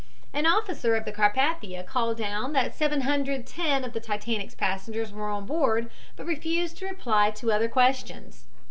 An 0.33 0.47
officer 0.47 0.95
of 0.95 1.05
the 1.05 1.11
Carpathia 1.11 1.85
called 1.85 2.17
down 2.17 2.53
that 2.53 2.73
710 2.73 3.83
of 3.83 3.93
the 3.93 3.99
Titanic's 3.99 4.55
passengers 4.55 5.11
were 5.13 5.29
on 5.29 5.45
board, 5.45 5.91
but 6.15 6.25
refused 6.25 6.79
to 6.79 6.87
reply 6.87 7.29
to 7.29 7.51
other 7.51 7.69
questions. 7.69 8.47